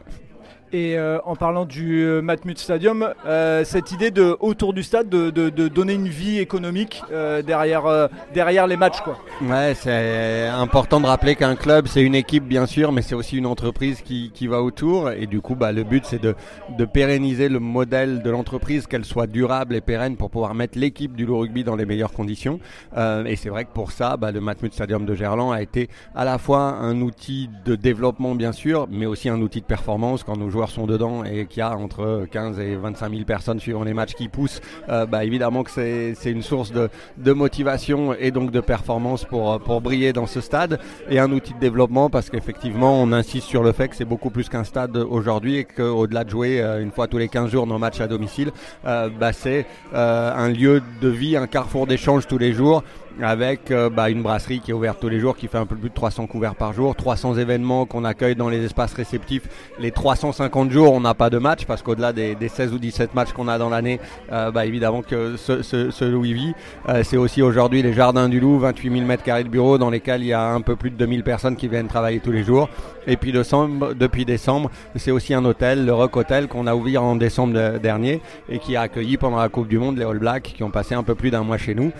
Et 0.74 0.98
euh, 0.98 1.20
en 1.24 1.36
parlant 1.36 1.66
du 1.66 2.02
euh, 2.02 2.20
Matmut 2.20 2.58
Stadium, 2.58 3.14
euh, 3.26 3.62
cette 3.62 3.92
idée 3.92 4.10
de 4.10 4.36
autour 4.40 4.72
du 4.72 4.82
stade 4.82 5.08
de, 5.08 5.68
donner 5.68 5.92
une 5.92 6.08
vie 6.08 6.40
économique 6.40 7.00
derrière, 7.46 8.08
derrière 8.34 8.66
les 8.66 8.76
matchs. 8.76 9.00
Quoi. 9.02 9.16
Ouais, 9.40 9.74
c'est 9.76 10.48
important 10.48 11.00
de 11.00 11.06
rappeler 11.06 11.36
qu'un 11.36 11.54
club, 11.54 11.86
c'est 11.86 12.02
une 12.02 12.16
équipe 12.16 12.42
bien 12.44 12.66
sûr, 12.66 12.90
mais 12.90 13.02
c'est 13.02 13.14
aussi 13.14 13.36
une 13.38 13.46
entreprise 13.46 14.00
qui, 14.02 14.32
qui, 14.34 14.48
va 14.48 14.62
autour. 14.62 15.12
Et 15.12 15.26
du 15.26 15.40
coup, 15.40 15.54
bah, 15.54 15.70
le 15.70 15.84
but, 15.84 16.04
c'est 16.06 16.20
de, 16.20 16.34
de 16.76 16.84
pérenniser 16.84 17.48
le 17.48 17.60
modèle 17.60 18.22
de 18.22 18.30
l'entreprise, 18.30 18.88
qu'elle 18.88 19.04
soit 19.04 19.28
durable 19.28 19.76
et 19.76 19.80
pérenne 19.80 20.16
pour 20.16 20.30
pouvoir 20.30 20.54
mettre 20.54 20.76
l'équipe 20.76 21.14
du 21.14 21.24
rugby 21.24 21.62
dans 21.62 21.76
les 21.76 21.86
meilleures 21.86 22.12
conditions. 22.12 22.58
et 22.96 23.36
c'est 23.36 23.48
vrai 23.48 23.64
que 23.64 23.72
pour 23.72 23.92
ça, 23.92 24.16
bah, 24.16 24.32
le 24.32 24.40
Matmut 24.40 24.72
Stadium 24.72 25.06
de 25.06 25.14
Gerland 25.14 25.52
a 25.52 25.62
été 25.62 25.88
à 26.16 26.24
la 26.24 26.38
fois 26.38 26.60
un 26.60 27.00
outil 27.00 27.48
de 27.64 27.76
développement 27.76 28.34
bien 28.34 28.52
sûr, 28.52 28.88
mais 28.90 29.06
aussi 29.06 29.28
un 29.28 29.40
outil 29.40 29.60
de 29.60 29.66
performance 29.66 30.24
quand 30.24 30.36
nos 30.36 30.50
joueurs 30.50 30.63
sont 30.70 30.86
dedans 30.86 31.24
et 31.24 31.46
qu'il 31.46 31.60
y 31.60 31.62
a 31.62 31.76
entre 31.76 32.26
15 32.30 32.58
et 32.60 32.76
25 32.76 33.10
000 33.10 33.24
personnes 33.24 33.60
suivant 33.60 33.84
les 33.84 33.94
matchs 33.94 34.14
qui 34.14 34.28
poussent, 34.28 34.60
bah, 34.88 35.24
évidemment 35.24 35.62
que 35.62 35.70
c'est 35.70 36.30
une 36.30 36.42
source 36.42 36.72
de, 36.72 37.32
motivation 37.32 38.14
et 38.14 38.30
donc 38.30 38.50
de 38.50 38.60
performance 38.60 39.24
pour, 39.24 39.58
briller 39.80 40.12
dans 40.12 40.26
ce 40.26 40.40
stade. 40.40 40.78
Et 41.10 41.18
un 41.18 41.30
outil 41.32 41.52
de 41.54 41.58
développement 41.58 42.10
parce 42.10 42.30
qu'effectivement 42.30 43.02
on 43.02 43.12
insiste 43.12 43.48
sur 43.48 43.62
le 43.62 43.72
fait 43.72 43.88
que 43.88 43.96
c'est 43.96 44.04
beaucoup 44.04 44.30
plus 44.30 44.48
qu'un 44.48 44.64
stade 44.64 44.96
aujourd'hui 44.96 45.56
et 45.56 45.64
qu'au-delà 45.64 46.24
de 46.24 46.30
jouer 46.30 46.60
une 46.80 46.90
fois 46.90 47.08
tous 47.08 47.18
les 47.18 47.28
15 47.28 47.50
jours 47.50 47.66
nos 47.66 47.78
matchs 47.78 48.00
à 48.00 48.06
domicile, 48.06 48.52
bah, 48.84 49.32
c'est 49.32 49.66
un 49.92 50.48
lieu 50.48 50.82
de 51.00 51.08
vie, 51.08 51.36
un 51.36 51.46
carrefour 51.46 51.86
d'échange 51.86 52.26
tous 52.26 52.38
les 52.38 52.52
jours 52.52 52.82
avec 53.22 53.70
euh, 53.70 53.90
bah, 53.90 54.10
une 54.10 54.22
brasserie 54.22 54.60
qui 54.60 54.70
est 54.70 54.74
ouverte 54.74 54.98
tous 55.00 55.08
les 55.08 55.20
jours, 55.20 55.36
qui 55.36 55.48
fait 55.48 55.58
un 55.58 55.66
peu 55.66 55.76
plus 55.76 55.90
de 55.90 55.94
300 55.94 56.26
couverts 56.26 56.54
par 56.54 56.72
jour, 56.72 56.94
300 56.94 57.36
événements 57.36 57.86
qu'on 57.86 58.04
accueille 58.04 58.34
dans 58.34 58.48
les 58.48 58.64
espaces 58.64 58.94
réceptifs. 58.94 59.42
Les 59.78 59.90
350 59.90 60.70
jours, 60.70 60.92
on 60.92 61.00
n'a 61.00 61.14
pas 61.14 61.30
de 61.30 61.38
match 61.38 61.64
parce 61.64 61.82
qu'au-delà 61.82 62.12
des, 62.12 62.36
16 62.48 62.72
ou 62.72 62.78
17 62.78 63.14
matchs 63.14 63.32
qu'on 63.32 63.48
a 63.48 63.58
dans 63.58 63.68
l'année, 63.68 64.00
euh, 64.32 64.50
bah, 64.50 64.66
évidemment 64.66 65.02
que 65.02 65.36
ce, 65.36 65.62
ce, 65.62 66.04
Louis 66.04 66.34
V, 66.34 66.40
euh, 66.88 67.02
c'est 67.04 67.16
aussi 67.16 67.42
aujourd'hui 67.42 67.82
les 67.82 67.92
Jardins 67.92 68.28
du 68.28 68.40
Loup, 68.40 68.58
28 68.58 68.90
000 68.90 69.06
mètres 69.06 69.22
carrés 69.22 69.44
de 69.44 69.48
bureaux 69.48 69.78
dans 69.78 69.90
lesquels 69.90 70.22
il 70.22 70.28
y 70.28 70.32
a 70.32 70.50
un 70.50 70.60
peu 70.60 70.76
plus 70.76 70.90
de 70.90 70.96
2000 70.96 71.22
personnes 71.22 71.56
qui 71.56 71.68
viennent 71.68 71.88
travailler 71.88 72.20
tous 72.20 72.32
les 72.32 72.44
jours. 72.44 72.68
Et 73.06 73.16
puis 73.16 73.32
décembre, 73.32 73.94
depuis 73.94 74.24
décembre, 74.24 74.70
c'est 74.96 75.10
aussi 75.10 75.34
un 75.34 75.44
hôtel, 75.44 75.84
le 75.84 75.92
Rock 75.92 76.16
Hotel, 76.16 76.48
qu'on 76.48 76.66
a 76.66 76.74
ouvert 76.74 77.02
en 77.02 77.16
décembre 77.16 77.78
dernier 77.78 78.22
et 78.48 78.58
qui 78.58 78.76
a 78.76 78.82
accueilli 78.82 79.18
pendant 79.18 79.36
la 79.36 79.48
Coupe 79.48 79.68
du 79.68 79.78
Monde 79.78 79.98
les 79.98 80.04
All 80.04 80.18
Blacks 80.18 80.54
qui 80.56 80.62
ont 80.62 80.70
passé 80.70 80.94
un 80.94 81.02
peu 81.02 81.14
plus 81.14 81.30
d'un 81.30 81.42
mois 81.42 81.58
chez 81.58 81.74
nous, 81.74 81.92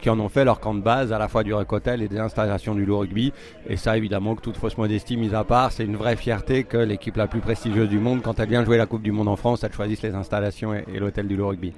qui 0.00 0.08
en 0.08 0.18
ont 0.18 0.30
fait 0.30 0.44
leur 0.44 0.55
camp 0.60 0.74
de 0.74 0.80
base 0.80 1.12
à 1.12 1.18
la 1.18 1.28
fois 1.28 1.42
du 1.42 1.54
Recotel 1.54 2.02
et 2.02 2.08
des 2.08 2.18
installations 2.18 2.74
du 2.74 2.84
loup 2.84 2.98
rugby. 2.98 3.32
Et 3.68 3.76
ça, 3.76 3.96
évidemment, 3.96 4.34
que 4.34 4.40
toute 4.40 4.56
fausse 4.56 4.78
modestie 4.78 5.16
mise 5.16 5.34
à 5.34 5.44
part, 5.44 5.72
c'est 5.72 5.84
une 5.84 5.96
vraie 5.96 6.16
fierté 6.16 6.64
que 6.64 6.76
l'équipe 6.76 7.16
la 7.16 7.26
plus 7.26 7.40
prestigieuse 7.40 7.88
du 7.88 7.98
monde, 7.98 8.22
quand 8.22 8.38
elle 8.40 8.48
vient 8.48 8.64
jouer 8.64 8.76
la 8.76 8.86
Coupe 8.86 9.02
du 9.02 9.12
Monde 9.12 9.28
en 9.28 9.36
France, 9.36 9.64
elle 9.64 9.72
choisisse 9.72 10.02
les 10.02 10.14
installations 10.14 10.74
et, 10.74 10.84
l'hôtel 10.98 11.28
du 11.28 11.36
loup 11.36 11.48
rugby. 11.48 11.72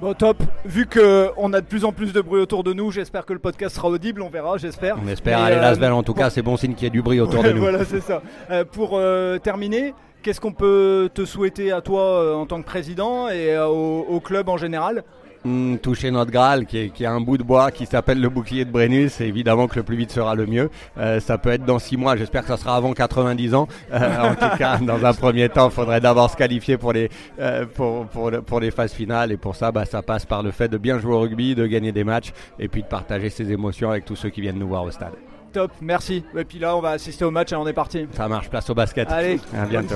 Bon 0.00 0.12
top, 0.12 0.42
vu 0.66 0.86
qu'on 0.86 1.52
a 1.54 1.60
de 1.62 1.66
plus 1.66 1.86
en 1.86 1.92
plus 1.92 2.12
de 2.12 2.20
bruit 2.20 2.40
autour 2.40 2.62
de 2.62 2.74
nous, 2.74 2.90
j'espère 2.90 3.24
que 3.24 3.32
le 3.32 3.38
podcast 3.38 3.76
sera 3.76 3.88
audible, 3.88 4.20
on 4.20 4.28
verra, 4.28 4.58
j'espère. 4.58 4.98
On 5.02 5.08
espère, 5.08 5.40
allez 5.40 5.56
euh, 5.56 5.90
en 5.90 6.02
tout 6.02 6.12
cas, 6.12 6.28
c'est 6.28 6.42
bon 6.42 6.58
signe 6.58 6.74
qu'il 6.74 6.84
y 6.84 6.86
ait 6.86 6.90
du 6.90 7.00
bruit 7.00 7.18
autour 7.18 7.42
de 7.42 7.52
nous. 7.52 7.60
voilà, 7.60 7.82
c'est 7.86 8.02
ça. 8.02 8.20
Euh, 8.50 8.64
pour 8.70 8.90
euh, 8.92 9.38
terminer, 9.38 9.94
qu'est-ce 10.22 10.40
qu'on 10.40 10.52
peut 10.52 11.08
te 11.14 11.24
souhaiter 11.24 11.72
à 11.72 11.80
toi 11.80 12.36
en 12.36 12.44
tant 12.44 12.60
que 12.60 12.66
président 12.66 13.28
et 13.30 13.56
au 13.58 14.20
club 14.20 14.50
en 14.50 14.58
général? 14.58 15.02
Hmm, 15.46 15.76
toucher 15.76 16.10
notre 16.10 16.32
Graal, 16.32 16.66
qui 16.66 16.76
est, 16.76 17.06
un 17.06 17.20
bout 17.20 17.38
de 17.38 17.44
bois 17.44 17.70
qui 17.70 17.86
s'appelle 17.86 18.20
le 18.20 18.28
bouclier 18.28 18.64
de 18.64 18.70
Brennus. 18.72 19.20
Et 19.20 19.26
évidemment 19.26 19.68
que 19.68 19.76
le 19.76 19.84
plus 19.84 19.94
vite 19.94 20.10
sera 20.10 20.34
le 20.34 20.44
mieux. 20.44 20.70
Euh, 20.98 21.20
ça 21.20 21.38
peut 21.38 21.50
être 21.50 21.64
dans 21.64 21.78
6 21.78 21.96
mois. 21.96 22.16
J'espère 22.16 22.42
que 22.42 22.48
ça 22.48 22.56
sera 22.56 22.74
avant 22.74 22.92
90 22.92 23.54
ans. 23.54 23.68
Euh, 23.92 24.30
en 24.30 24.34
tout 24.34 24.56
cas, 24.58 24.78
dans 24.78 25.04
un 25.04 25.14
premier 25.14 25.48
temps, 25.48 25.68
il 25.68 25.72
faudrait 25.72 26.00
d'abord 26.00 26.28
se 26.32 26.36
qualifier 26.36 26.76
pour 26.78 26.92
les, 26.92 27.10
euh, 27.38 27.64
pour, 27.64 28.06
pour, 28.06 28.58
les 28.58 28.72
phases 28.72 28.92
finales. 28.92 29.30
Et 29.30 29.36
pour 29.36 29.54
ça, 29.54 29.70
bah, 29.70 29.84
ça 29.84 30.02
passe 30.02 30.26
par 30.26 30.42
le 30.42 30.50
fait 30.50 30.66
de 30.66 30.78
bien 30.78 30.98
jouer 30.98 31.14
au 31.14 31.20
rugby, 31.20 31.54
de 31.54 31.64
gagner 31.68 31.92
des 31.92 32.02
matchs 32.02 32.32
et 32.58 32.66
puis 32.66 32.82
de 32.82 32.88
partager 32.88 33.30
ses 33.30 33.52
émotions 33.52 33.90
avec 33.90 34.04
tous 34.04 34.16
ceux 34.16 34.30
qui 34.30 34.40
viennent 34.40 34.58
nous 34.58 34.66
voir 34.66 34.82
au 34.82 34.90
stade. 34.90 35.14
Top, 35.52 35.70
merci. 35.80 36.24
Et 36.36 36.44
puis 36.44 36.58
là, 36.58 36.76
on 36.76 36.80
va 36.80 36.90
assister 36.90 37.24
au 37.24 37.30
match 37.30 37.52
et 37.52 37.56
on 37.56 37.68
est 37.68 37.72
parti. 37.72 38.08
Ça 38.14 38.26
marche, 38.26 38.50
place 38.50 38.68
au 38.68 38.74
basket. 38.74 39.08
Allez, 39.12 39.38
à 39.56 39.64
bientôt. 39.64 39.94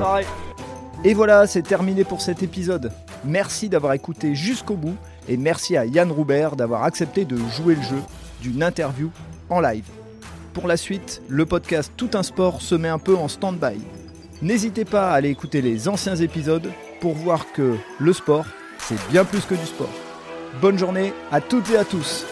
Et 1.03 1.15
voilà, 1.15 1.47
c'est 1.47 1.63
terminé 1.63 2.05
pour 2.05 2.21
cet 2.21 2.43
épisode. 2.43 2.93
Merci 3.25 3.71
d'avoir 3.71 3.95
écouté 3.95 4.35
jusqu'au 4.35 4.77
bout 4.77 4.97
et 5.31 5.37
merci 5.37 5.77
à 5.77 5.87
Yann 5.87 6.11
Roubert 6.11 6.57
d'avoir 6.57 6.83
accepté 6.83 7.25
de 7.25 7.37
jouer 7.57 7.77
le 7.77 7.83
jeu 7.83 8.03
d'une 8.43 8.63
interview 8.63 9.11
en 9.49 9.61
live. 9.61 9.85
Pour 10.53 10.67
la 10.67 10.77
suite, 10.77 11.23
le 11.29 11.47
podcast 11.47 11.93
Tout 11.97 12.11
un 12.15 12.25
sport 12.25 12.61
se 12.61 12.75
met 12.75 12.89
un 12.89 12.99
peu 12.99 13.17
en 13.17 13.29
stand-by. 13.29 13.81
N'hésitez 14.43 14.85
pas 14.85 15.11
à 15.11 15.15
aller 15.15 15.31
écouter 15.31 15.63
les 15.63 15.89
anciens 15.89 16.17
épisodes 16.17 16.69
pour 17.01 17.15
voir 17.15 17.53
que 17.53 17.77
le 18.01 18.13
sport, 18.13 18.47
c'est 18.79 18.99
bien 19.11 19.25
plus 19.25 19.45
que 19.45 19.55
du 19.55 19.67
sport. 19.67 19.93
Bonne 20.61 20.79
journée 20.79 21.13
à 21.31 21.41
toutes 21.41 21.71
et 21.71 21.77
à 21.77 21.85
tous. 21.85 22.27